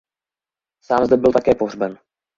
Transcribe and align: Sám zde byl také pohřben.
Sám 0.83 1.05
zde 1.05 1.17
byl 1.17 1.33
také 1.33 1.55
pohřben. 1.55 1.97